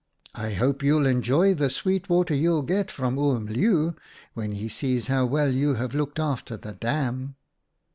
'I 0.47 0.53
hope 0.53 0.81
you'll 0.81 1.05
enjoy 1.05 1.53
the 1.53 1.69
sweet 1.69 2.09
water 2.09 2.33
you'll 2.33 2.63
get 2.63 2.89
from 2.89 3.19
Oom 3.19 3.45
Leeuw 3.45 3.93
when 4.33 4.53
he 4.53 4.67
sees 4.67 5.05
how 5.05 5.27
well 5.27 5.51
you 5.51 5.75
have 5.75 5.93
looked 5.93 6.17
after 6.17 6.57
the 6.57 6.71
dam.' 6.73 7.35